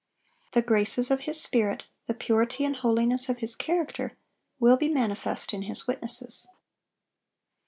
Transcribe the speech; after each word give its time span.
The 0.53 0.63
graces 0.63 1.11
of 1.11 1.19
His 1.29 1.39
Spirit, 1.39 1.83
the 2.07 2.15
purity 2.15 2.63
and 2.65 2.75
holiness 2.75 3.29
of 3.29 3.37
His 3.37 3.55
character, 3.55 4.17
will 4.59 4.75
be 4.75 4.89
manifest 4.89 5.53
in 5.53 5.61
His 5.61 5.85
witnesses. 5.85 6.47